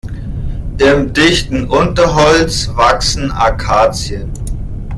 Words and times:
Im 0.79 1.13
dichten 1.13 1.67
Unterholz 1.69 2.67
wachsen 2.73 3.31
Akazien. 3.31 4.31